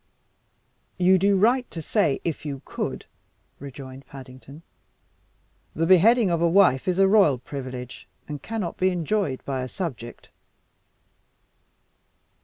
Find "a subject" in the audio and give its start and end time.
9.61-10.29